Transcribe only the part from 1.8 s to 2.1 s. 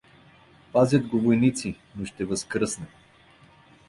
Но